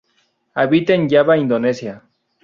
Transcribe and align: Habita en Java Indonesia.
Habita 0.55 0.95
en 0.95 1.07
Java 1.07 1.37
Indonesia. 1.37 2.01